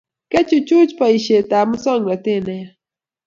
[0.31, 2.67] Kechuchuch boishet ab musongnotet ne ya